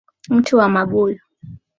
Mti 0.29 0.55
wa 0.55 0.67
mabuyu. 0.73 1.19